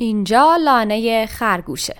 [0.00, 1.96] اینجا لانه خرگوشه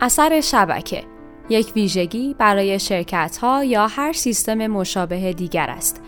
[0.00, 1.04] اثر شبکه
[1.48, 6.02] یک ویژگی برای شرکت ها یا هر سیستم مشابه دیگر است.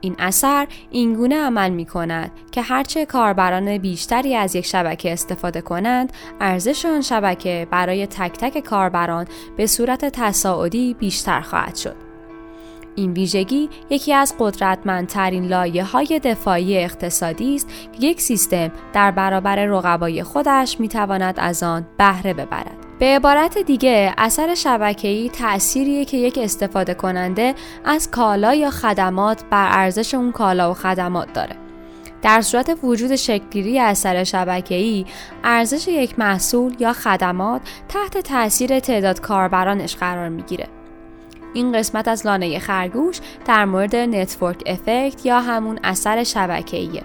[0.00, 6.12] این اثر اینگونه عمل می کند که هرچه کاربران بیشتری از یک شبکه استفاده کنند،
[6.40, 11.96] ارزش آن شبکه برای تک تک کاربران به صورت تصاعدی بیشتر خواهد شد.
[12.94, 19.66] این ویژگی یکی از قدرتمندترین لایه های دفاعی اقتصادی است که یک سیستم در برابر
[19.66, 22.85] رقبای خودش می تواند از آن بهره ببرد.
[22.98, 27.54] به عبارت دیگه اثر شبکه‌ای تأثیریه که یک استفاده کننده
[27.84, 31.56] از کالا یا خدمات بر ارزش اون کالا و خدمات داره.
[32.22, 35.06] در صورت وجود شکلگیری اثر شبکه‌ای،
[35.44, 40.66] ارزش یک محصول یا خدمات تحت تاثیر تعداد کاربرانش قرار می‌گیره.
[41.54, 47.02] این قسمت از لانه خرگوش در مورد network effect یا همون اثر شبکه‌ایه.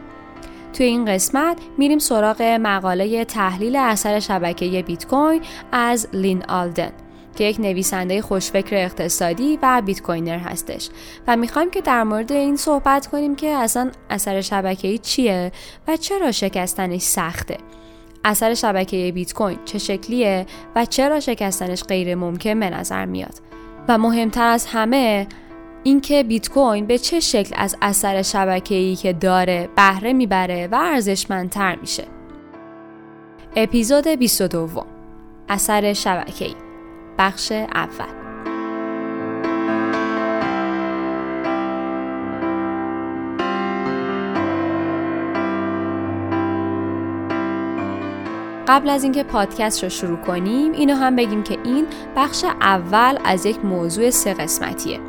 [0.74, 5.42] توی این قسمت میریم سراغ مقاله تحلیل اثر شبکه بیت کوین
[5.72, 6.92] از لین آلدن
[7.36, 10.90] که یک نویسنده خوشفکر اقتصادی و Bitcoiner هستش.
[11.28, 15.52] و می‌خوایم که در مورد این صحبت کنیم که اصلا اثر شبکه‌ای چیه
[15.88, 17.58] و چرا شکستنش سخته.
[18.26, 23.42] اثر شبکه بیت کوین چه شکلیه و چرا شکستنش غیر ممکن به نظر میاد.
[23.88, 25.28] و مهمتر از همه
[25.84, 31.76] اینکه بیت کوین به چه شکل از اثر شبکه‌ای که داره بهره می‌بره و ارزشمندتر
[31.76, 32.04] میشه.
[33.56, 34.86] اپیزود 22
[35.50, 36.56] اثر شبکه‌ای.
[37.18, 38.06] بخش اول.
[48.68, 53.46] قبل از اینکه پادکست رو شروع کنیم اینو هم بگیم که این بخش اول از
[53.46, 55.00] یک موضوع سه قسمتیه.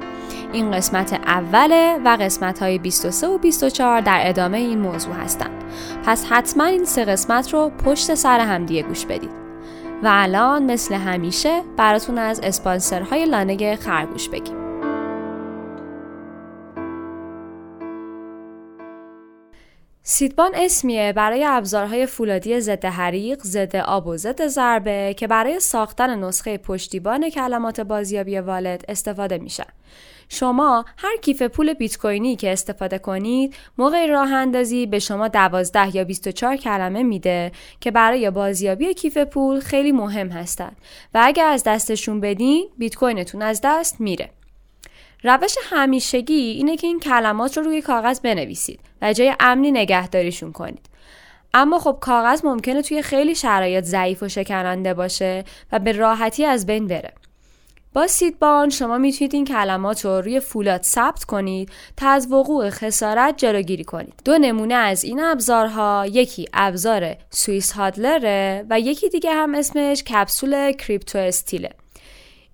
[0.52, 5.64] این قسمت اوله و قسمت های 23 و 24 در ادامه این موضوع هستند.
[6.04, 9.30] پس حتما این سه قسمت رو پشت سر همدیگه گوش بدید.
[10.02, 14.62] و الان مثل همیشه براتون از اسپانسرهای لانه خرگوش بگیم.
[20.02, 26.24] سیدبان اسمیه برای ابزارهای فولادی ضد حریق، ضد آب و ضد ضربه که برای ساختن
[26.24, 29.66] نسخه پشتیبان کلمات بازیابی والد استفاده میشن.
[30.28, 35.96] شما هر کیف پول بیت کوینی که استفاده کنید موقع راه اندازی به شما 12
[35.96, 40.76] یا 24 کلمه میده که برای بازیابی کیف پول خیلی مهم هستند
[41.14, 44.30] و اگر از دستشون بدین بیت کوینتون از دست میره.
[45.24, 50.86] روش همیشگی اینه که این کلمات رو روی کاغذ بنویسید و جای امنی نگهداریشون کنید.
[51.54, 56.66] اما خب کاغذ ممکنه توی خیلی شرایط ضعیف و شکننده باشه و به راحتی از
[56.66, 57.12] بین بره.
[57.94, 63.34] با سیدبان شما می‌تونید این کلمات رو روی فولاد ثبت کنید تا از وقوع خسارت
[63.36, 64.14] جلوگیری کنید.
[64.24, 70.72] دو نمونه از این ابزارها یکی ابزار سوئیس هادلره و یکی دیگه هم اسمش کپسول
[70.72, 71.70] کریپتو استیله.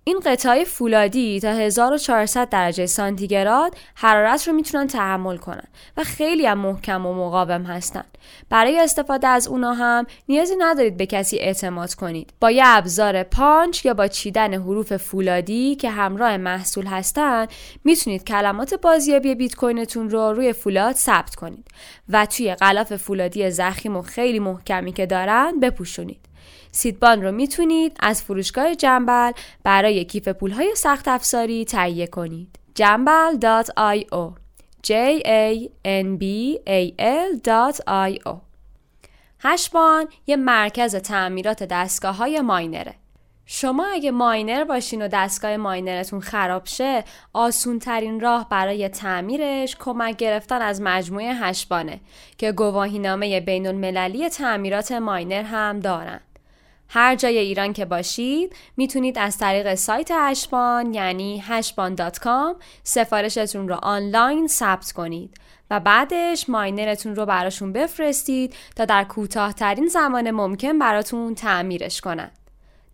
[0.08, 6.58] این قطعه فولادی تا 1400 درجه سانتیگراد حرارت رو می‌تونن تحمل کنن و خیلی هم
[6.58, 8.04] محکم و مقاوم هستن.
[8.50, 12.32] برای استفاده از اونا هم نیازی ندارید به کسی اعتماد کنید.
[12.40, 17.46] با یه ابزار پانچ یا با چیدن حروف فولادی که همراه محصول هستن
[17.84, 21.68] می‌تونید کلمات بازیابی بیت کوینتون رو روی فولاد ثبت کنید
[22.08, 26.27] و توی غلاف فولادی ضخیم و خیلی محکمی که دارن بپوشونید.
[26.70, 29.32] سیدبان رو می‌تونید از فروشگاه جنبل
[29.64, 32.58] برای کیف پولهای سخت افزاری تهیه کنید.
[32.74, 34.32] جنبل.io
[34.86, 34.92] j
[35.26, 36.24] a n b
[36.66, 38.36] a l.io
[39.40, 42.94] هشبان یه مرکز تعمیرات دستگاه های ماینره.
[43.50, 50.16] شما اگه ماینر باشین و دستگاه ماینرتون خراب شه آسون ترین راه برای تعمیرش کمک
[50.16, 52.00] گرفتن از مجموعه هشبانه
[52.38, 56.20] که گواهینامه بین المللی تعمیرات ماینر هم دارن.
[56.88, 64.46] هر جای ایران که باشید می‌تونید از طریق سایت هشبان یعنی هشبان.com سفارشتون رو آنلاین
[64.46, 65.34] ثبت کنید
[65.70, 72.38] و بعدش ماینرتون رو براشون بفرستید تا در کوتاهترین زمان ممکن براتون تعمیرش کنند.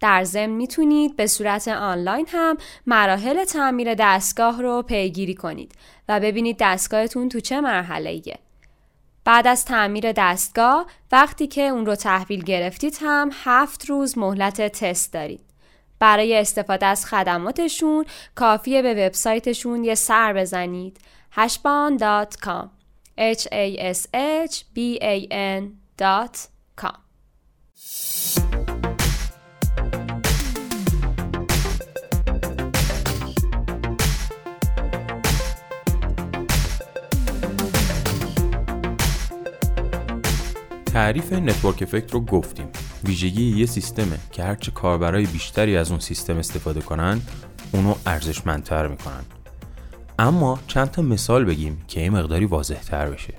[0.00, 2.56] در ضمن می‌تونید به صورت آنلاین هم
[2.87, 5.73] مراحل تعمیر دستگاه رو پیگیری کنید
[6.08, 8.38] و ببینید دستگاهتون تو چه مرحله ایه.
[9.25, 15.12] بعد از تعمیر دستگاه وقتی که اون رو تحویل گرفتید هم هفت روز مهلت تست
[15.12, 15.44] دارید.
[15.99, 18.05] برای استفاده از خدماتشون
[18.35, 20.99] کافیه به وبسایتشون یه سر بزنید.
[21.37, 22.71] hashban.com
[23.19, 26.99] h a s h b a n.com
[40.94, 42.67] تعریف network effect رو گفتیم.
[43.05, 47.20] ویژگی یه سیستمه که هرچه کاربرای بیشتری از اون سیستم استفاده کنن
[47.73, 49.25] اونو ارزشمندتر می‌کنن.
[50.19, 53.35] اما چند تا مثال بگیم که این مقداری واضح تر بشه.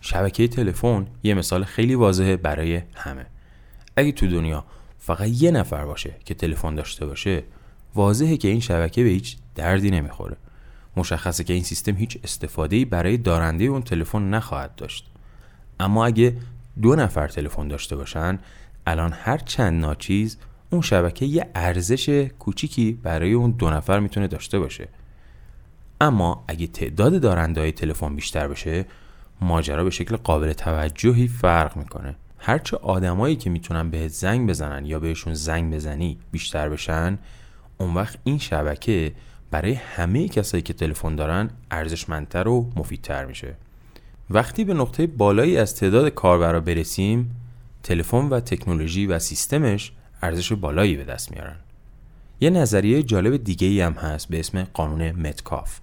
[0.00, 3.26] شبکه تلفن یه مثال خیلی واضحه برای همه.
[3.96, 4.64] اگه تو دنیا
[4.98, 7.42] فقط یه نفر باشه که تلفن داشته باشه
[7.94, 10.36] واضحه که این شبکه به هیچ دردی نمی‌خوره.
[10.96, 15.06] مشخصه که این سیستم هیچ استفاده برای دارنده اون تلفن نخواهد داشت.
[15.80, 16.36] اما اگه
[16.82, 18.38] دو نفر تلفن داشته باشن
[18.86, 20.38] الان هر چند ناچیز
[20.70, 24.88] اون شبکه یه ارزش کوچیکی برای اون دو نفر می‌تونه داشته باشه.
[26.00, 28.84] اما اگه تعداد دارنده تلفن بیشتر بشه
[29.40, 32.16] ماجرا به شکل قابل توجهی فرق می‌کنه.
[32.38, 37.18] هرچه آدمایی که می‌تونن بهت زنگ بزنن یا بهشون زنگ بزنی بیشتر بشن
[37.78, 39.12] اون وقت این شبکه
[39.50, 43.56] برای همه کسایی که تلفن دارن ارزشمندتر و مفیدتر میشه.
[44.32, 47.36] وقتی به نقطه بالایی از تعداد کاربرا برسیم
[47.82, 49.92] تلفن و تکنولوژی و سیستمش
[50.22, 51.56] ارزش بالایی به دست میارن.
[52.40, 55.80] یه نظریه جالب دیگه ای هم هست به اسم قانون متکاف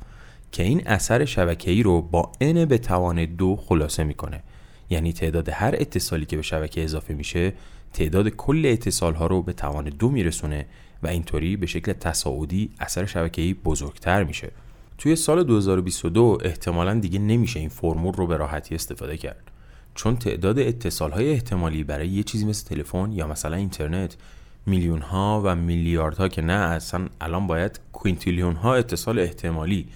[0.52, 4.44] که این اثر شبکه‌ای رو با n به توان دو خلاصه می‌کنه.
[4.90, 7.54] یعنی تعداد هر اتصالی که به شبکه اضافه میشه
[7.94, 10.66] تعداد کل اتصال ها رو به توان دو میرسونه
[11.04, 14.52] و اینطوری به شکل تصاعدی اثر شبکه‌ای بزرگتر میشه.
[14.98, 19.52] توی سال 2022 احتمالا دیگه نمیشه این فرمول رو به راحتی استفاده کرد.
[19.96, 24.18] چون تعداد اتصال های احتمالی برای یه چیزی مثل تلفن یا مثلا اینترنت
[24.66, 29.88] میلیون ها و میلیاردها که نه اصلا الان باید کوینتیلیون ها اتصال احتمالی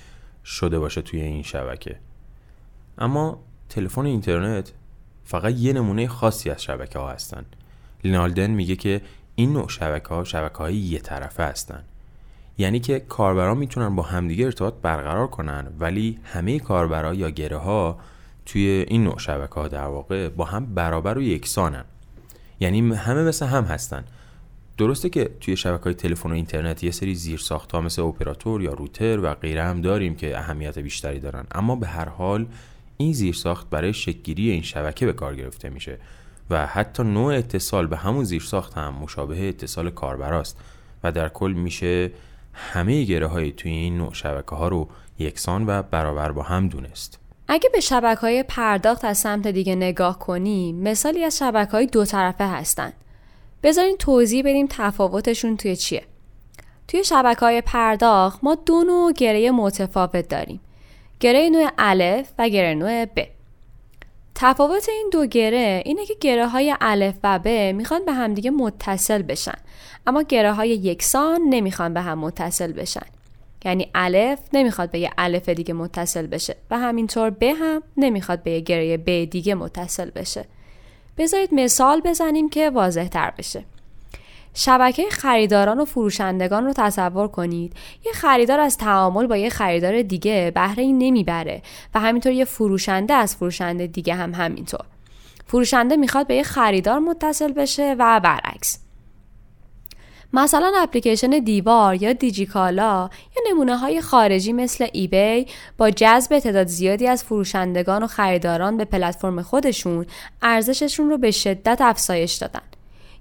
[0.46, 2.00] شده باشه توی این شبکه.
[2.98, 4.74] اما تلفن اینترنت
[5.26, 7.46] فقط یه نمونه خاصی از شبکه ها هستن.
[8.04, 9.02] لینالدن میگه که
[9.36, 11.84] این نوع شبکه ها شبکه های یه طرفه هستن.
[12.62, 18.00] یعنی که کاربران می‌تونن با همدیگه ارتباط برقرار کنن ولی همه کاربرا یا گره ها
[18.46, 21.84] توی این نوع شبکه ها در واقع با هم برابر و یکسانن.
[22.60, 24.04] یعنی همه مثل هم هستن.
[24.78, 27.42] درسته که توی شبکه های تلفن و اینترنت یه سری زیر
[27.74, 31.46] ها مثل اپراتور یا روتر و غیره هم داریم که اهمیت بیشتری دارن.
[31.52, 32.46] اما به هر حال
[32.98, 35.98] این زیر ساخت برای شکلگیری این شبکه به کار گرفته میشه
[36.50, 40.58] و حتی نوع اتصال به همون زیر ساخت هم مشابه اتصال کاربراست
[41.04, 42.12] و در کل میشه
[42.54, 44.88] همه گره های توی این نوع شبکه ها رو
[45.20, 47.20] یکسان و برابر با هم دونست.
[47.48, 52.06] اگه به شبکه های پرداخت از سمت دیگه نگاه کنی مثالی از شبکه های دو
[52.06, 52.94] طرفه هستن.
[53.64, 56.04] بذارین توضیح بدیم تفاوتشون توی چیه.
[56.88, 60.62] توی شبکه های پرداخت ما دو نوع گره متفاوت داریم.
[61.20, 63.28] گره نوع الف و گره نوع ب.
[64.36, 69.22] تفاوت این دو گره اینه که گره های الف و ب می‌خوان به همدیگه متصل
[69.22, 69.58] بشن
[70.08, 73.06] اما گره های یکسان نمی‌خوان به هم متصل بشن.
[73.66, 78.52] یعنی الف نمی‌خواد به یه الف دیگه متصل بشه و همینطور ب هم نمی‌خواد به
[78.52, 80.46] یه گره ب دیگه متصل بشه.
[81.18, 83.64] بذارید مثال بزنیم که واضح تر بشه.
[84.54, 87.74] شبکه خریداران و فروشندگان رو تصور کنید.
[88.06, 91.62] یه خریدار از تعامل با یه خریدار دیگه بهره ای نمی‌بره
[91.96, 94.86] و همینطور یه فروشنده از فروشنده دیگه هم همینطور.
[95.48, 98.80] فروشنده می‌خواد به یه خریدار متصل بشه و برعکس.
[100.34, 105.48] مثلا اپلیکیشن دیوار یا دیجیکالا یا نمونه های خارجی مثل ایبی
[105.78, 110.06] با جذب تعداد زیادی از فروشندگان و خریداران به پلتفرم خودشون
[110.42, 112.62] ارزششون رو به شدت افزایش دادن.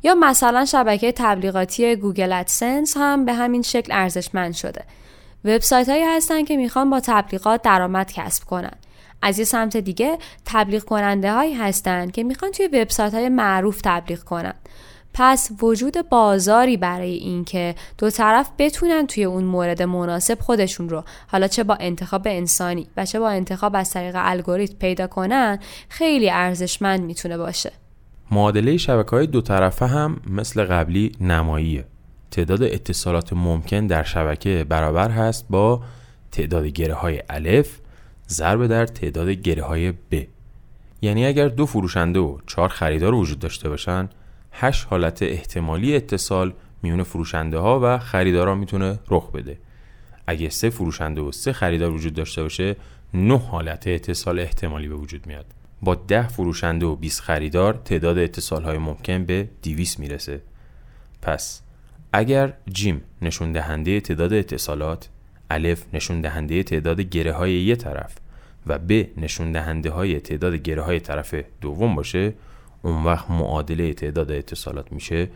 [0.03, 4.85] یا مثلا شبکه تبلیغاتی گوگل ادسنس هم به همین شکل ارزشمند شده.
[5.45, 8.75] وبسایت هایی هستن که می‌خوان با تبلیغات درآمد کسب کنن.
[9.23, 14.19] از یه سمت دیگه تبلیغ کننده هایی هستن که می‌خوان توی وبسایت های معروف تبلیغ
[14.19, 14.55] کنن.
[15.13, 21.49] پس وجود بازاری برای اینکه دو طرف بتونن توی اون مورد مناسب خودشون رو حالا
[21.49, 27.01] چه با انتخاب انسانی و چه با انتخاب از طریق الگوریتم پیدا کنن خیلی ارزشمند
[27.01, 27.73] می‌تونه باشه.
[28.31, 31.85] معادله شبکه های دو طرفه هم مثل قبلی نماییه.
[32.31, 35.83] تعداد اتصالات ممکن در شبکه برابر هست با
[36.33, 37.79] تعداد گره های الف
[38.29, 40.23] ضرب در تعداد گره های ب.
[41.03, 44.09] یعنی اگر دو فروشنده و چهار خریدار وجود داشته باشن
[44.53, 46.53] هشت حالت احتمالی اتصال
[46.83, 49.59] میون فروشنده ها و خریدارا می‌تونه رخ بده.
[50.27, 52.77] اگه سه فروشنده و سه خریدار وجود داشته باشه
[53.15, 55.47] نه حالت اتصال احتمالی به وجود میاد.
[55.83, 60.43] با ده فروشنده و 20 خریدار تعداد اتصال های ممکن به 200 می‌رسه.
[61.23, 61.63] پس
[62.13, 65.09] اگر جیم نشون دهنده تعداد اتصالات
[65.51, 68.17] الف نشون دهنده تعداد گره های یه طرف
[68.67, 72.35] و ب نشون دهنده های تعداد گره های طرف دوم باشه
[72.83, 75.29] اون وقت معادله تعداد اتصالات میشه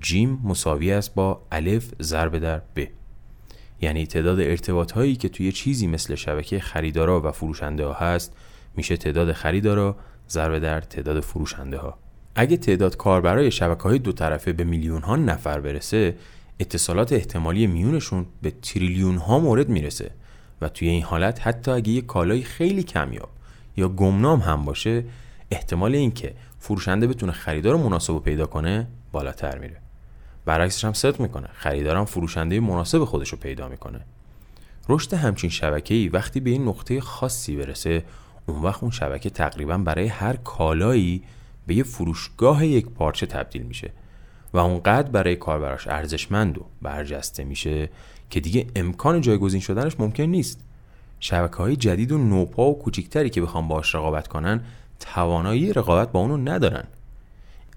[0.00, 2.84] جیم مساوی است با الف ضرب در ب.
[3.80, 8.36] یعنی تعداد ارتباط هایی که توی چیزی مثل شبکه خریدارا و فروشنده ها هست
[8.76, 9.96] میشه تعداد خریدارا
[10.30, 11.98] ضرب در تعداد فروشنده ها
[12.34, 16.14] اگه تعداد کاربرای شبکه های دو طرفه به میلیون ها نفر برسه
[16.60, 20.10] اتصالات احتمالی میونشون به تریلیون ها مورد می‌رسه
[20.60, 23.28] و توی این حالت حتی اگه یه کالای خیلی کمیاب
[23.76, 25.04] یا گمنام هم باشه
[25.50, 29.76] احتمال اینکه فروشنده بتونه خریدار مناسب رو پیدا کنه بالاتر میره.
[30.44, 31.48] برعکسش هم صدق می‌کنه.
[31.52, 34.00] خریدارم فروشنده مناسب خودش رو پیدا می‌کنه.
[34.88, 38.04] رشد همچین شبکه‌ای وقتی به این نقطه خاصی برسه
[38.46, 41.22] اون وقت اون شبکه تقریبا برای هر کالایی
[41.66, 43.90] به یه فروشگاه یک پارچه تبدیل میشه
[44.52, 47.90] و اونقدر برای کاربراش ارزشمند و برجسته میشه
[48.30, 50.64] که دیگه امکان جایگزین شدنش ممکن نیست.
[51.20, 54.60] شبکه های جدید و نوپا و کوچیکتری که بخوام باش رقابت کنن
[55.00, 56.84] توانایی رقابت با اونو ندارن.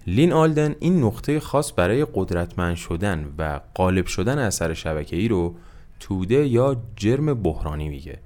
[0.07, 5.55] لین آلدن این نقطه خاص برای قدرتمند شدن و غالب شدن اثر شبکه ای رو
[5.99, 8.19] توده یا جرم بحرانی میگه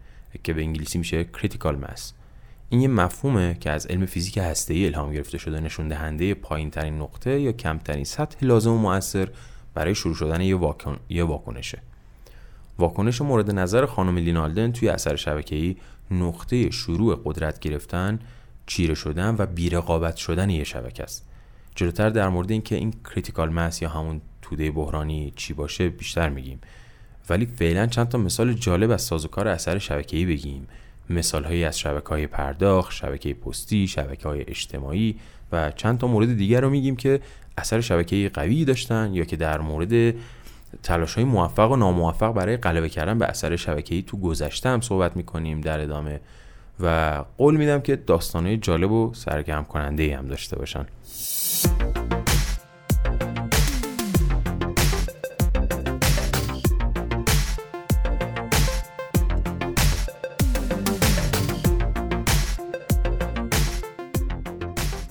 [0.43, 2.13] که به انگلیسی میشه critical mass
[2.69, 4.37] این یه مفهومه که از علم فیزیک
[4.69, 9.29] هسته‌ای الهام گرفته شده نشون دهنده پایین ترین نقطه یا کمترین سطح لازم و موثر
[9.73, 10.97] برای شروع شدن یه, واکن...
[11.09, 11.81] یه واکنشه.
[12.79, 15.75] واکنش مورد نظر خانم لین آلدن توی اثر شبکه‌ای
[16.11, 18.19] نقطه شروع قدرت گرفتن
[18.67, 21.27] چیره شدن و بیرقابت شدن یه شبکه است.
[21.75, 26.59] جلوتر در مورد اینکه این critical mass یا همون توده بحرانی چی باشه بیشتر میگیم.
[27.29, 30.67] ولی فعلا چند تا مثال جالب از سازوکار اثر شبکه‌ای بگیم.
[31.09, 35.19] مثال هایی از شبکه های پرداخت، شبکه پستی، شبکه های اجتماعی
[35.51, 37.19] و چند تا مورد دیگر رو میگیم که
[37.57, 40.15] اثر شبکه قوی داشتن یا که در مورد
[40.83, 45.17] تلاش های موفق و ناموفق برای غلبه کردن به اثر شبکه‌ای تو گذشته هم صحبت
[45.17, 46.19] می‌کنیم در ادامه
[46.79, 50.85] و قول میدم که داستانهای جالب و سرگرم کننده هم داشته باشن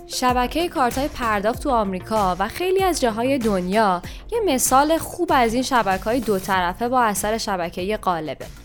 [0.06, 4.02] شبکه کارت های پرداخت تو آمریکا و خیلی از جاهای دنیا
[4.32, 8.63] یه مثال خوب از این شبکه های دو طرفه با اثر شبکه غالبه.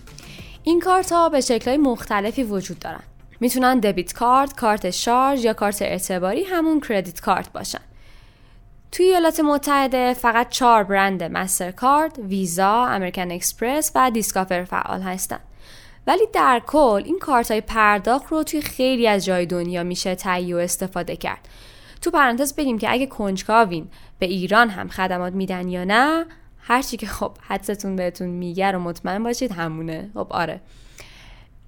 [0.69, 3.03] این کارت ها به شکل مختلفی وجود دارن.
[3.39, 7.79] می‌تونن debit card، کارت شارژ یا کارت اعتباری همون credit card باشن.
[8.91, 15.39] توی ایالات متحده فقط چهار برند مستر کارت، ویزا، American Express و Discover فعال هستن.
[16.07, 20.55] ولی در کل این کارت های پرداخت رو توی خیلی از جای دنیا میشه تهیه
[20.55, 21.47] و استفاده کرد
[22.01, 23.87] تو پرانتز بگیم که اگه کنجکاوین
[24.19, 26.25] به ایران هم خدمات میدن یا نه
[26.69, 30.09] هرچی که خب حدستون بهتون میگه رو مطمئن باشید همونه.
[30.13, 30.61] خب آره.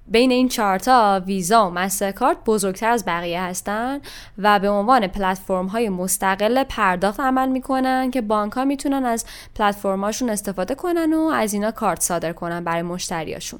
[0.07, 3.99] بین این چارتا ویزا و مسترکارت بزرگتر از بقیه هستن
[4.37, 10.29] و به عنوان پلتفرم های مستقل پرداخت عمل می‌کنن که بانک ها می‌تونن از پلتفرماشون
[10.29, 13.59] استفاده کنن و از اینا کارت صادر کنن برای مشتریاشون.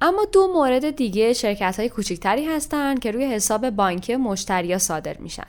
[0.00, 5.46] اما دو مورد دیگه شرکت های کوچکتری هستند که روی حساب بانکی مشتریا صادر میشن.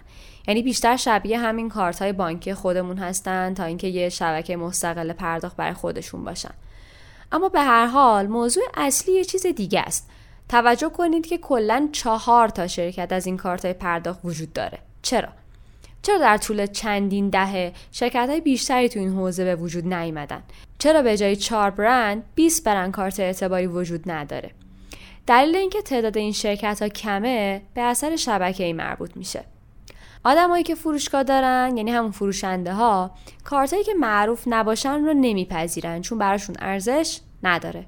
[0.48, 5.56] یعنی بیشتر شبیه همین کارت های بانکی خودمون هستن تا اینکه یه شبکه مستقل پرداخت
[5.56, 6.54] برای خودشون باشن.
[7.32, 10.10] اما به هر حال موضوع اصلی یه چیز دیگه است.
[10.50, 14.80] توجه کنید که کلا چهار تا شرکت از این کارت های پرداخت وجود داره.
[15.02, 15.30] چرا؟
[16.02, 20.44] چرا در طول چندین دهه شرکت های بیشتری تو این حوزه به وجود نیامدن
[20.80, 24.52] چرا به جای چهار برند 20 برند کارت اعتباری وجود نداره؟
[25.28, 29.44] دلیل اینکه تعداد این شرکت ها کمه به اثر شبکه ای مربوط میشه.
[30.24, 33.12] آدمایی که فروشگاه دارن یعنی همون فروشنده ها
[33.44, 37.86] کارتایی که معروف نباشن رو نمیپذیرن چون براشون ارزش نداره.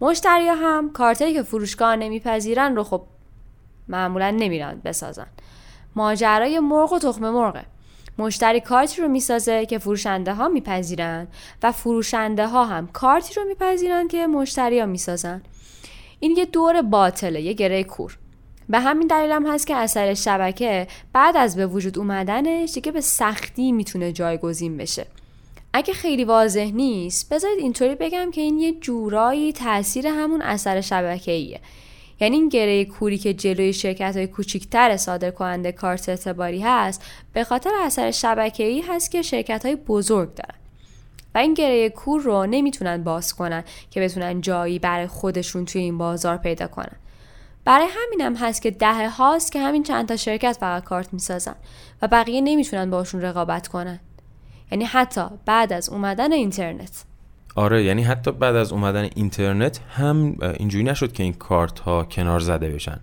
[0.00, 3.02] مشتری هم کارتایی که فروشگاه نمیپذیرن رو خب
[3.88, 5.26] معمولا نمیرن بسازن.
[5.96, 7.64] ماجرای مرغ و تخم مرغه.
[8.18, 11.26] مشتری کارتی رو می‌سازه که فروشنده ها میپذیرن
[11.62, 15.42] و فروشنده ها هم کارتی رو میپذیرن که مشتری ها می‌سازن.
[16.20, 18.18] این یه دور باطله یه گره کور.
[18.68, 23.00] به همین دلیل هم هست که اثر شبکه بعد از به وجود اومدنش دیگه به
[23.00, 25.06] سختی می‌تونه جایگزین بشه.
[25.72, 31.32] اگه خیلی واضح نیست بذارید اینطوری بگم که این یه جورایی تاثیر همون اثر شبکه
[31.32, 31.60] ایه
[32.20, 37.02] یعنی این گره کوری که جلوی شرکت های کوچیکتر صادر کننده کارت اعتباری هست
[37.32, 40.58] به خاطر اثر شبکه ای هست که شرکت های بزرگ دارن.
[41.34, 45.98] و این گره کور رو نمی‌تونن باز کنن که بتونن جایی برای خودشون توی این
[45.98, 46.96] بازار پیدا کنن.
[47.64, 51.54] برای همینم هست که دهه هاست که همین چند تا شرکت فقط کارت می‌سازن
[52.02, 54.00] و بقیه نمی‌تونن باشون رقابت کنن.
[54.72, 57.04] یعنی حتی بعد از اومدن اینترنت.
[57.54, 62.40] آره یعنی حتی بعد از اومدن اینترنت هم اینجوری نشد که این کارت ها کنار
[62.40, 63.00] زده بشن.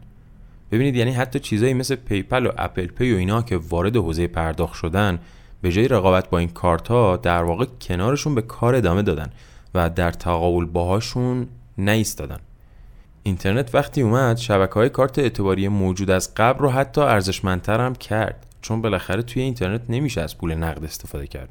[0.72, 4.74] ببینید یعنی حتی چیزایی مثل PayPal و Apple Pay و اینا که وارد حوزه پرداخت
[4.74, 5.20] شدن
[5.62, 9.30] به جای رقابت با این کارت ها در واقع کنارشون به کار ادامه دادن
[9.74, 11.48] و در تقابل باهاشون
[12.18, 12.38] دادن
[13.24, 18.46] اینترنت وقتی اومد شبکه های کارت اعتباری موجود از قبل رو حتی ارزشمندتر هم کرد.
[18.62, 21.50] چون بالاخره توی اینترنت نمیشه از پول نقد استفاده کرد.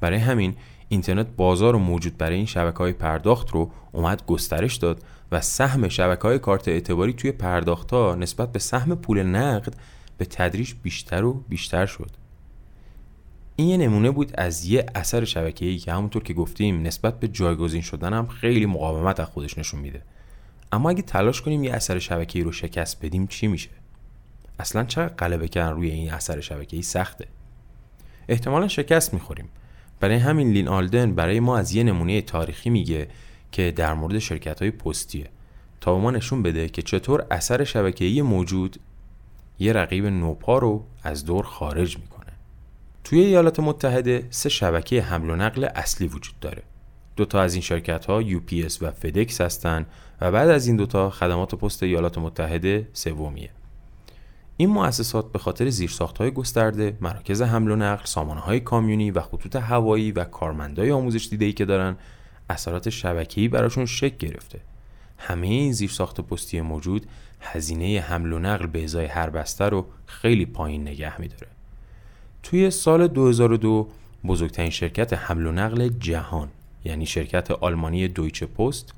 [0.00, 0.54] برای همین
[0.88, 5.02] اینترنت بازار موجود برای این شبکه های پرداخت رو اومد گسترش داد
[5.32, 9.74] و سهم شبکه های کارت اعتباری توی پرداخت ها نسبت به سهم پول نقد
[10.18, 12.10] به تدریج بیشتر و بیشتر شد.
[13.56, 17.82] این یه نمونه بود از یه اثر شبکه‌ای که همونطور که گفتیم نسبت به جایگزین
[17.82, 20.02] شدن هم خیلی مقاومت از خودش نشون میده.
[20.74, 23.70] اما اگه تلاش کنیم یه اثر شبکه‌ای رو شکست بدیم چی میشه؟
[24.58, 27.26] اصلا چقدر غلبه کردن روی این اثر شبکه‌ای سخته.
[28.28, 29.48] احتمالا شکست می‌خوریم.
[30.00, 33.08] برای همین لین آلدن برای ما از یه نمونه تاریخی میگه
[33.52, 35.28] که در مورد شرکت های پستیه.
[35.80, 38.76] تا به ما نشون بده که چطور اثر شبکه‌ای موجود
[39.58, 42.32] یه رقیب نوپا رو از دور خارج می‌کنه.
[43.04, 46.62] توی ایالات متحده سه شبکه حمل و نقل اصلی وجود داره.
[47.16, 49.86] دوتا از این شرکت ها UPS و فدکس هستن.
[50.20, 53.50] و بعد از این دوتا خدمات پست ایالات متحده سومیه
[54.56, 55.70] این مؤسسات به خاطر
[56.18, 61.52] های گسترده، مراکز حمل و نقل، های کامیونی و خطوط هوایی و کارمندای آموزش دیده‌ای
[61.52, 61.96] که دارن
[62.50, 64.60] اثرات شبکه‌ای براشون شکل گرفته.
[65.18, 67.06] همه این زیرساخت پستی موجود
[67.40, 71.46] هزینه حمل و نقل به ازای هر بسته رو خیلی پایین نگه میداره.
[72.42, 73.88] توی سال 2002
[74.26, 76.48] بزرگترین شرکت حمل و نقل جهان
[76.84, 78.94] یعنی شرکت آلمانی دویچه پست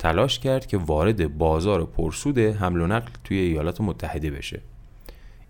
[0.00, 4.60] تلاش کرد که وارد بازار پرسود حمل و نقل توی ایالات متحده بشه.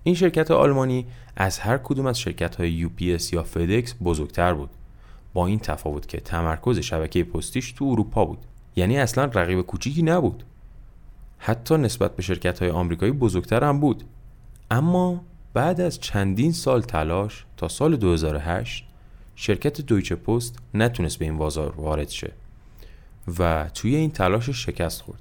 [0.02, 4.71] این شرکت آلمانی از هر کدوم از شرکت های UPS یا فدکس بزرگتر بود.
[5.35, 8.38] با این تفاوت که تمرکز شبکه پستیش تو اروپا بود.
[8.76, 10.45] یعنی اصلا رقیب کوچیکی نبود.
[11.38, 14.04] حتی نسبت به شرکت های آمریکایی بزرگتر هم بود.
[14.71, 18.85] اما بعد از چندین سال تلاش تا سال 2008
[19.35, 22.33] شرکت دویچه پست نتونست به این بازار وارد شه.
[23.39, 25.21] و توی این تلاش شکست خورد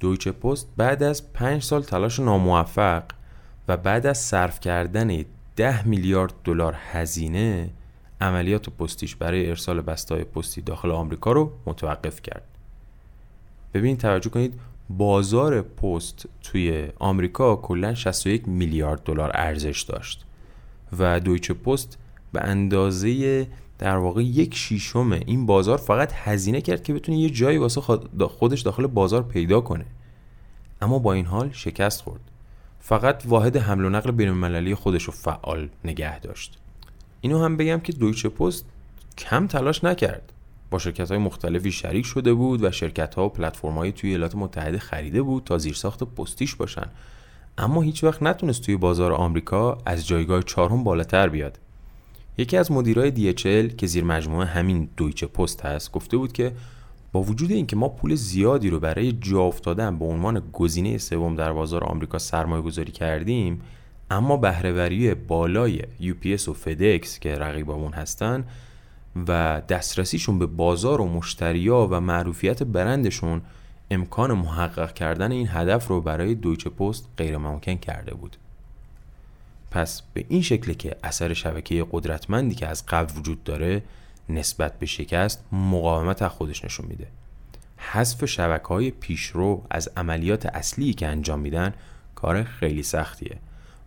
[0.00, 3.02] دویچه پست بعد از پنج سال تلاش ناموفق
[3.68, 5.24] و بعد از صرف کردن
[5.56, 7.70] 10 میلیارد دلار هزینه
[8.20, 12.44] عملیات پستیش برای ارسال بستای پستی داخل آمریکا رو متوقف کرد.
[13.74, 20.24] ببین توجه کنید بازار پست توی آمریکا کلا 61 میلیارد دلار ارزش داشت
[20.98, 21.98] و دویچه پست
[22.32, 23.46] به اندازه
[23.78, 27.80] در واقع یک شیشم این بازار فقط هزینه کرد که بتونه یه جایی واسه
[28.28, 29.86] خودش داخل بازار پیدا کنه.
[30.80, 32.20] اما با این حال شکست خورد.
[32.80, 36.58] فقط واحد حمل و نقل بین المللی خودش رو فعال نگه داشت.
[37.20, 38.64] اینو هم بگم که دویچه پست
[39.18, 40.32] کم تلاش نکرد.
[40.70, 44.34] با شرکت های مختلفی شریک شده بود و شرکت ها و پلتفرم های توی ایالات
[44.34, 46.86] متحده خریده بود تا زیرساخت پستیش باشن.
[47.58, 51.58] اما هیچ وقت نتونست توی بازار آمریکا از جایگاه چهارم بالاتر بیاد.
[52.38, 56.52] یکی از مدیرای DHL که زیر مجموعه همین دویچه پست هست گفته بود که
[57.12, 61.52] با وجود اینکه ما پول زیادی رو برای جا افتادن به عنوان گزینه سوم در
[61.52, 63.60] بازار آمریکا سرمایه گذاری کردیم
[64.10, 68.44] اما بهرهوری بالای UPS و فدکس که رقیبامون هستن
[69.28, 73.40] و دسترسیشون به بازار و مشتریا و معروفیت برندشون
[73.90, 78.36] امکان محقق کردن این هدف رو برای دویچه پست غیر ممکن کرده بود.
[79.70, 83.82] پس به این شکل که اثر شبکه قدرتمندی که از قبل وجود داره
[84.28, 87.06] نسبت به شکست مقاومت از خودش نشون میده.
[87.76, 91.74] حذف شبکه های پیشرو از عملیات اصلی که انجام میدن
[92.14, 93.38] کار خیلی سختیه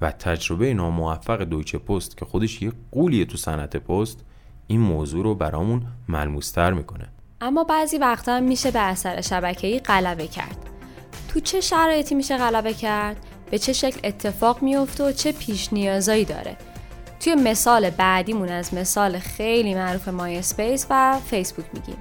[0.02, 4.20] و تجربه ناموفق دویچه پست که خودش یه قولیه تو صنعت پست
[4.68, 7.08] این موضوع رو برامون ملموستر می‌کنه.
[7.42, 10.58] اما بعضی وقتا میشه به اثر شبکه‌ای غلبه کرد.
[11.30, 13.18] تو چه شرایطی میشه غلبه کرد؟
[13.52, 16.58] به چه شکل اتفاق میفته و چه پیش نیازایی داره.
[17.20, 21.98] توی مثال بعدیمون از مثال خیلی معروف مای اسپیس و فیسبوک میگیم.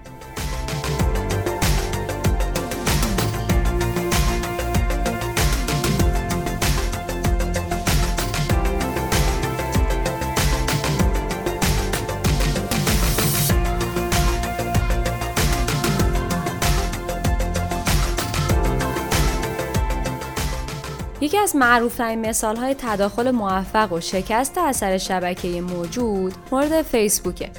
[21.60, 27.50] معروفترین مثال های تداخل موفق و شکست اثر شبکه موجود مورد فیسبوکه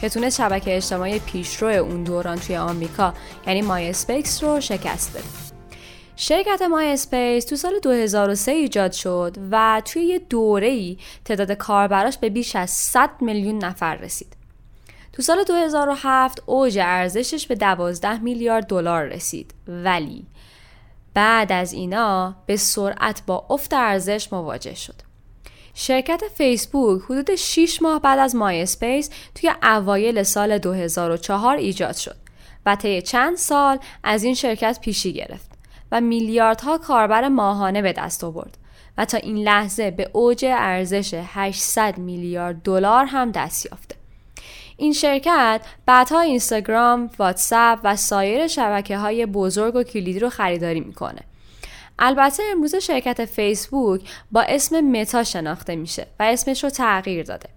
[0.00, 3.14] که تونست شبکه اجتماعی پیشرو اون دوران توی آمریکا
[3.46, 5.24] یعنی Myspace رو شکست بده.
[6.16, 12.28] شرکت Myspace تو سال 2003 ایجاد شد و توی یه دوره ای تعداد کاربراش به
[12.28, 14.36] بیش از 100 میلیون نفر رسید.
[15.12, 20.26] تو سال 2007 اوج ارزشش به 12 میلیارد دلار رسید ولی
[21.20, 24.94] بعد از اینا به سرعت با افت ارزش مواجه شد.
[25.74, 32.16] شرکت فیسبوک حدود 6 ماه بعد از Myspace توی اوایل سال 2004 ایجاد شد
[32.66, 35.50] و طی چند سال از این شرکت پیشی گرفت
[35.92, 38.58] و میلیاردها کاربر ماهانه به دست آورد
[38.98, 43.99] و تا این لحظه به اوج ارزش 800 میلیارد دلار هم دست یافته.
[44.80, 51.20] این شرکت بعدها اینستاگرام، واتساپ و سایر شبکه های بزرگ و کلیدی رو خریداری می‌کنه.
[51.98, 54.00] البته امروز شرکت فیسبوک
[54.32, 57.48] با اسم متا شناخته میشه و اسمش رو تغییر داده.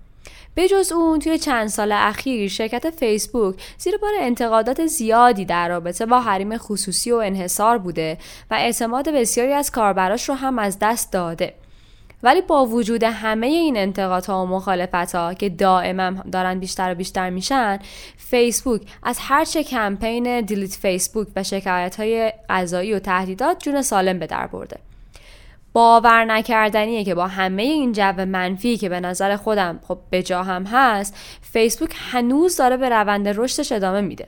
[0.55, 6.05] به جز اون توی چند سال اخیر شرکت فیسبوک زیر بار انتقادات زیادی در رابطه
[6.05, 8.17] با حریم خصوصی و انحصار بوده
[8.51, 11.53] و اعتماد بسیاری از کاربراش رو هم از دست داده.
[12.23, 17.29] ولی با وجود همه این انتقادها و مخالفت ها که دائما دارن بیشتر و بیشتر
[17.29, 17.79] میشن
[18.17, 24.27] فیسبوک از هرچه کمپین دیلیت فیسبوک و شکایت های قضایی و تهدیدات جون سالم به
[24.27, 24.79] در برده.
[25.73, 30.43] باور نکردنیه که با همه این جو منفی که به نظر خودم خب به جا
[30.43, 34.27] هم هست فیسبوک هنوز داره به روند رشدش ادامه میده.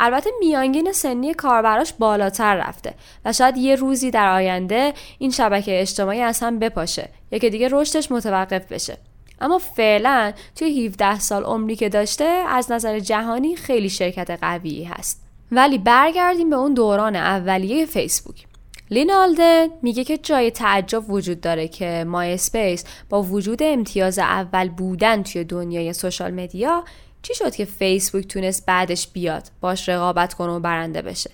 [0.00, 6.20] البته میانگین سنی کاربراش بالاتر رفته و شاید یه روزی در آینده این شبکه اجتماعی
[6.20, 8.96] هم بپاشه یا که دیگه رشدش متوقف بشه.
[9.40, 15.22] اما فعلا توی 17 سال عمری که داشته از نظر جهانی خیلی شرکت قویی هست.
[15.52, 18.44] ولی برگردیم به اون دوران اولیه فیسبوک.
[18.90, 24.68] لین آلدن میگه که جای تعجب وجود داره که مای اسپیس با وجود امتیاز اول
[24.68, 26.84] بودن توی دنیای social media
[27.22, 31.30] چی شد که فیسبوک تونست بعدش بیاد؟ باش رقابت کنه و برنده بشه.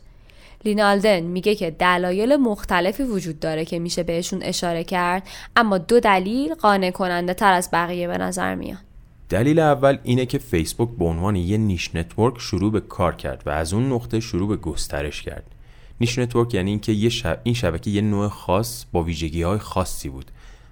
[0.64, 5.23] لین آلدن میگه که دلایل مختلفی وجود داره که میشه بهشون اشاره کرد
[5.57, 8.79] اما دو دلیل قانع کننده تر از بقیه به نظر میاد
[9.29, 13.51] دلیل اول اینه که فیسبوک به عنوان یه niche network شروع به کار کرد و
[13.51, 15.44] از اون نقطه شروع به گسترش کرد.
[16.00, 17.40] niche network یعنی اینکه یه شب...
[17.42, 20.31] این شبکه یه نوع خاص با ویژگی های خاصی بود.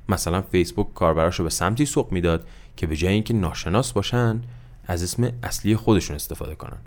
[0.09, 2.47] مثلا فیسبوک کاربراش رو به سمتی سوق می‌داد
[2.77, 4.41] که به جای اینکه ناشناس باشن
[4.87, 6.79] از اسم اصلی خودشون استفاده کنن.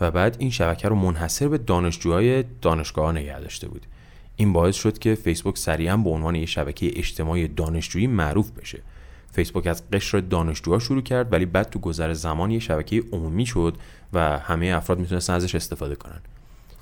[0.00, 3.86] و بعد این شبکه رو منحصر به دانشجوهای دانشگاه نگه داشته بود.
[4.36, 8.82] این باعث شد که فیسبوک سریعا به عنوان یک شبکه اجتماعی دانشجویی معروف بشه.
[9.32, 13.76] فیسبوک از قشر دانشجوها شروع کرد ولی بعد تو گذر زمان یه شبکه عمومی شد
[14.12, 16.20] و همه افراد می‌تونستن ازش استفاده کنن.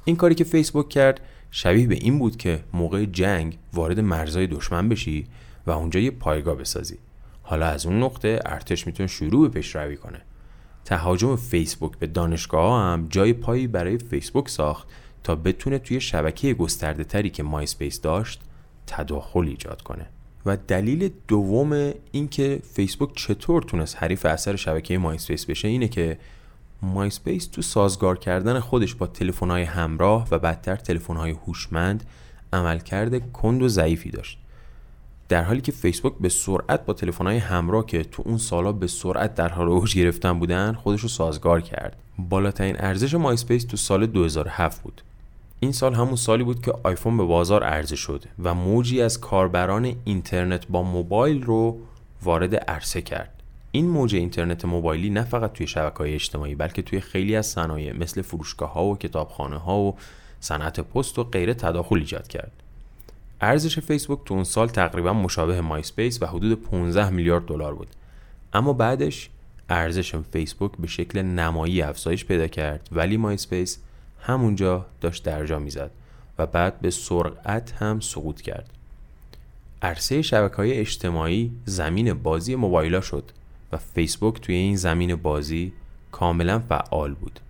[0.05, 4.89] این کاری که فیسبوک کرد شبیه به این بود که موقع جنگ وارد مرزهای دشمن
[4.89, 5.27] بشی
[5.67, 6.99] و اونجا یه پایگاه بسازی.
[7.43, 10.21] حالا از اون نقطه ارتش می‌تونه شروع به پیشروی کنه.
[10.85, 14.89] تهاجم فیسبوک به دانشگاه هم جای پایی برای فیسبوک ساخت
[15.25, 18.41] تا بتونه توی شبکه گسترده تری که مای اسپیس داشت
[18.87, 20.07] تداخل ایجاد کنه.
[20.47, 26.19] و دلیل دوم اینکه فیسبوک چطور تونست حریف اثر شبکه مای اسپیس بشه اینه که
[26.83, 32.05] مای اسپیس تو سازگار کردن خودش با تلفن‌های همراه و بعدتر تلفن‌های هوشمند
[32.53, 34.39] عملکرد کند و ضعیفی داشت.
[35.29, 39.35] در حالی که فیسبوک به سرعت با تلفن‌های همراه که تو اون سالا به سرعت
[39.35, 41.97] در حال اوج گرفتن بودن خودش رو سازگار کرد.
[42.19, 45.03] بالاترین ارزش مای اسپیس تو سال 2007 بود.
[45.61, 49.97] این سال همون سالی بود که آیفون به بازار عرضه شد و موجی از کاربران
[50.05, 51.79] اینترنت با موبایل رو
[52.23, 53.43] وارد عرصه کرد.
[53.71, 57.93] این موج اینترنت موبایلی نه فقط توی شبکه های اجتماعی بلکه توی خیلی از صنایع
[57.93, 59.97] مثل فروشگاه ها و کتابخانه ها و
[60.41, 62.64] صنعت پست و غیره تداخل ایجاد کرد.
[63.41, 67.89] ارزش فیسبوک تو اون سال تقریبا مشابه مای اسپیس و حدود 15 میلیارد دلار بود.
[68.53, 69.31] اما بعدش
[69.69, 73.79] ارزش فیسبوک به شکل نمایی افزایش پیدا کرد ولی مای اسپیس
[74.21, 75.91] همونجا داشت درجا می‌زد
[76.39, 78.71] و بعد به سرعت هم سقوط کرد.
[79.83, 83.25] عرصه شبکه های اجتماعی زمین بازی موبایلا شد
[83.73, 85.73] و فیسبوک توی این زمین بازی
[86.13, 87.41] کاملا فعال بود.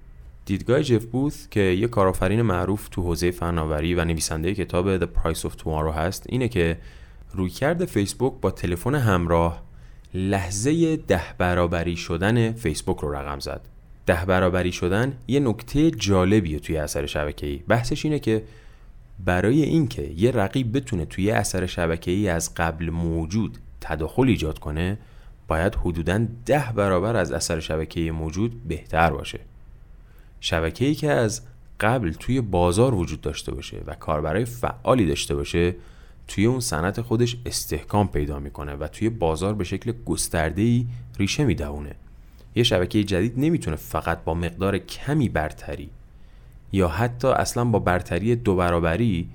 [0.47, 5.41] دیدگاه جف بوث که یه کارآفرین معروف تو حوزه فناوری و نویسنده کتاب The Price
[5.41, 6.79] of Tomorrow هست اینه که
[7.33, 9.63] رویکرد فیسبوک با تلفن همراه
[10.15, 13.61] لحظه ده برابری شدن فیسبوک رو رقم زد.
[14.07, 17.57] ده برابری شدن یه نکته جالبیه توی اثر شبکه‌ای.
[17.57, 18.43] بحثش اینه که
[19.25, 24.99] برای اینکه یه رقیب بتونه توی اثر شبکه‌ای از قبل موجود تداخل ایجاد کنه
[25.49, 29.41] باید حدوداً ده برابر از اثر شبکه‌ای موجود بهتر باشه.
[30.45, 31.43] شبکه‌ای که از
[31.81, 35.75] قبل توی بازار وجود داشته باشه و کاربرای فعالی داشته باشه
[36.29, 40.87] توی اون صنعت خودش استحکام پیدا می‌کنه و توی بازار به شکل گسترده‌ای
[41.19, 41.95] ریشه می‌دونه
[42.55, 45.91] یه شبکه جدید نمی‌تونه فقط با مقدار کمی برتری
[46.73, 49.29] یا حتی اصلا با برتری دو برابری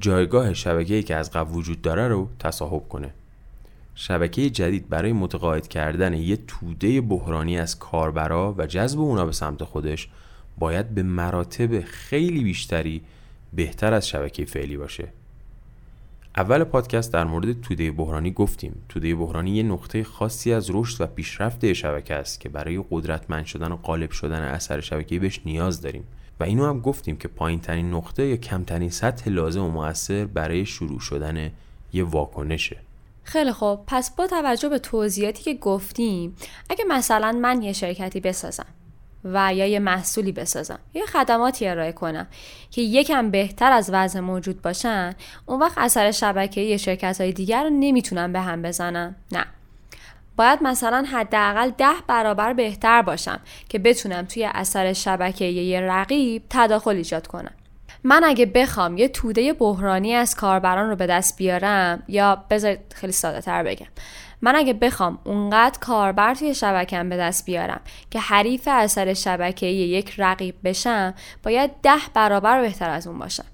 [0.00, 3.10] جایگاه شبکه‌ای که از قبل وجود داره رو تصاحب کنه.
[3.94, 9.64] شبکه جدید برای متقاعد کردن یه توده بحرانی از کاربرا و جذب اونا به سمت
[9.64, 10.08] خودش
[10.58, 13.02] باید به مراتب خیلی بیشتری
[13.52, 15.08] بهتر از شبکه فعلی باشه.
[16.36, 18.82] اول پادکست در مورد توده بحرانی گفتیم.
[18.88, 23.72] توده بحرانی یه نقطه خاصی از رشد و پیشرفت شبکه است که برای قدرتمند شدن
[23.72, 26.04] و غالب شدن اثر شبکه بهش نیاز داریم.
[26.40, 30.66] و اینو هم گفتیم که پایین ترین نقطه یا کمترین سطح لازم و موثر برای
[30.66, 31.50] شروع شدن
[31.92, 32.76] یه واکنشه.
[33.22, 33.80] خیلی خوب.
[33.86, 36.34] پس با توجه به توضیحاتی که گفتیم
[36.70, 38.66] اگه مثلا من یه شرکتی بسازم
[39.24, 40.78] و یا یه محصولی بسازم.
[40.94, 42.26] یا خدماتی ارائه کنم
[42.70, 45.14] که یکم بهتر از وضع موجود باشن
[45.46, 49.44] اون وقت اثر شبکه‌ای شرکت های دیگر رو نمی‌تونم به هم بزنم نه.
[50.36, 56.96] باید مثلا حداقل ده برابر بهتر باشم که بتونم توی اثر شبکه یه رقیب تداخل
[56.96, 57.54] ایجاد کنم.
[58.04, 63.12] من اگه بخوام یه توده بحرانی از کاربران رو به دست بیارم یا بذارید خیلی
[63.12, 63.86] ساده تر بگم.
[64.42, 67.80] من اگه بخوام اونقدر کاربر توی شبکم به دست بیارم
[68.10, 73.44] که حریف اثر شبکه یک رقیب بشم باید ده برابر بهتر از اون باشم.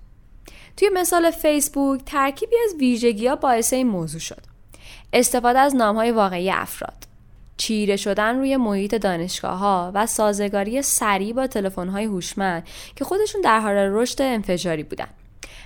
[0.77, 4.41] توی مثال فیسبوک ترکیبی از ویژگی ها باعث این موضوع شد.
[5.13, 7.14] استفاده از نام های واقعی افراد.
[7.57, 13.41] چیره شدن روی محیط دانشگاه ها و سازگاری سریع با تلفن های هوشمند که خودشون
[13.41, 15.09] در حال رشد انفجاری بودن.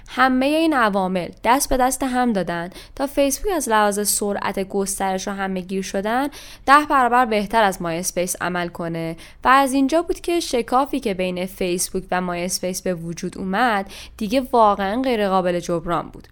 [0.08, 5.30] همه این عوامل دست به دست هم دادن تا فیسبوک از لحاظ سرعت گسترش و
[5.30, 6.28] همه گیر شدن
[6.66, 11.14] ده برابر بهتر از مای اسپیس عمل کنه و از اینجا بود که شکافی که
[11.14, 16.28] بین فیسبوک و مای اسپیس به وجود اومد دیگه واقعا غیر قابل جبران بود.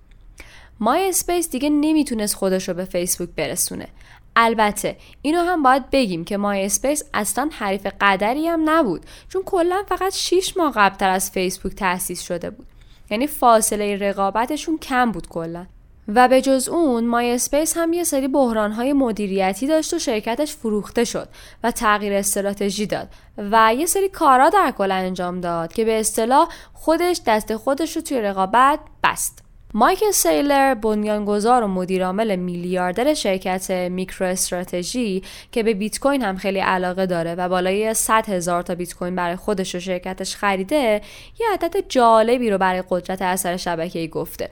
[0.80, 3.88] مای اسپیس دیگه نمی‌تونست خودش رو به فیسبوک برسونه.
[4.36, 9.82] البته اینو هم باید بگیم که مای اسپیس اصلا حریف قدری هم نبود چون کلا
[9.88, 12.66] فقط 6 ماه قبلتر از فیسبوک تأسیس شده بود.
[13.10, 15.66] یعنی فاصله رقابتشون کم بود کلا.
[16.08, 21.04] و به جز اون مای اسپیس هم یه سری بحرانهای مدیریتی داشت و شرکتش فروخته
[21.04, 21.28] شد
[21.64, 26.48] و تغییر استراتژی داد و یه سری کارا در کل انجام داد که به اصطلاح
[26.72, 29.45] خودش دست خودش رو توی رقابت بست.
[29.78, 36.58] مایکل سیلر بنیانگذار و مدیرعامل میلیاردر شرکت میکرو استراتژی که به بیت کوین هم خیلی
[36.58, 41.00] علاقه داره و بالای 100 هزار تا بیت کوین برای خودش و شرکتش خریده
[41.40, 44.50] یه عدد جالبی رو برای قدرت اثر شبکه‌ای گفته.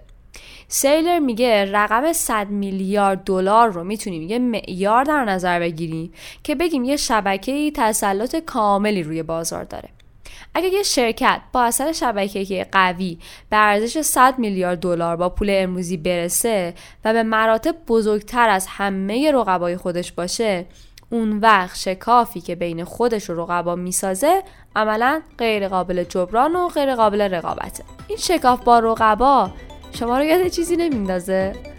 [0.69, 6.85] سیلر میگه رقم 100 میلیارد دلار رو می‌تونیم یه معیار در نظر بگیریم که بگیم
[6.85, 9.89] یه شبکه‌ای تسلط کاملی روی بازار داره.
[10.55, 13.19] اگر یه شرکت با اثر شبکه قوی
[13.51, 19.33] به ارزش 100 میلیارد دلار با پول امروزی برسه و به مراتب بزرگتر از همه
[19.33, 20.67] رقبای خودش باشه
[21.11, 24.43] اون وقت شکافی که بین خودش و رقبا می‌سازه
[24.77, 27.85] عملا غیر قابل جبران و غیر قابل رقابته.
[28.09, 29.51] این شکاف با رقبا
[29.99, 31.74] شما رو یاد چیزی نمیندازه؟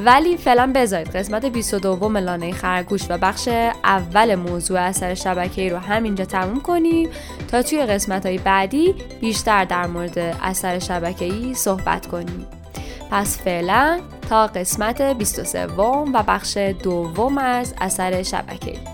[0.00, 3.48] ولی فعلا بذارید قسمت 22 لانه خرگوش و بخش
[3.84, 7.08] اول موضوع اثر شبکه رو همینجا تموم کنیم
[7.48, 12.46] تا توی قسمت های بعدی بیشتر در مورد اثر شبکه ای صحبت کنیم
[13.10, 18.93] پس فعلا تا قسمت 23 و بخش دوم از اثر شبکه ای.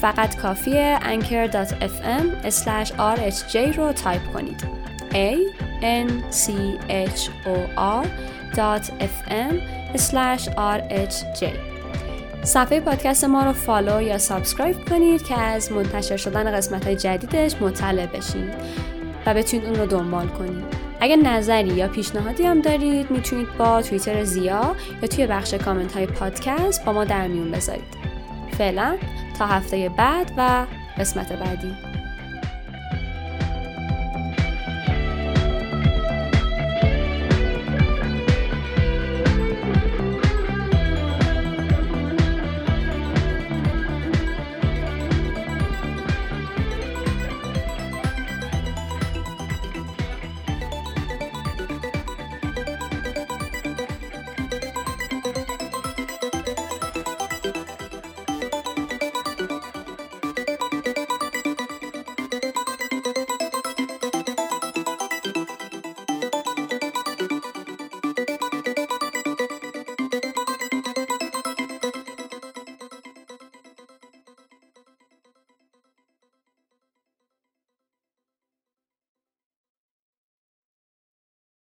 [0.00, 2.24] فقط کافیه anchor.fm
[2.98, 4.66] rhj رو تایپ کنید.
[5.12, 5.36] A
[5.82, 6.50] n c
[6.88, 8.06] h o r
[9.00, 9.54] fm
[9.96, 11.44] rhj
[12.42, 17.54] صفحه پادکست ما رو follow یا subscribe کنید که از منتشر شدن قسمت های جدیدش
[17.62, 18.54] مطلع بشید
[19.26, 20.64] و بتونید اون رو دنبال کنید.
[21.00, 26.06] اگر نظری یا پیشنهادی هم دارید می‌تونید با توییتر زیا یا توی بخش کامنت های
[26.06, 28.17] پادکست با ما در میون بذارید.
[28.50, 28.96] فعلا
[29.38, 30.66] تا هفته بعد و
[30.98, 31.97] قسمت بعدی.